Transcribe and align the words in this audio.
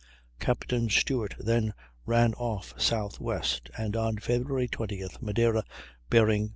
Captain 0.39 0.89
Stewart 0.89 1.35
then 1.37 1.75
ran 2.07 2.33
off 2.33 2.73
southwest, 2.75 3.69
and 3.77 3.95
on 3.95 4.15
Feb. 4.15 4.45
20th, 4.67 5.21
Madeira 5.21 5.63
bearing 6.09 6.45
W. 6.45 6.49